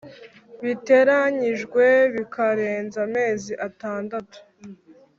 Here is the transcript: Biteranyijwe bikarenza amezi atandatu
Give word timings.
Biteranyijwe 0.63 1.85
bikarenza 2.15 2.97
amezi 3.07 3.51
atandatu 3.67 4.37